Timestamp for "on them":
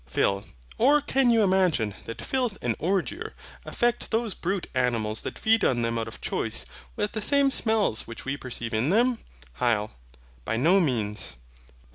5.63-5.99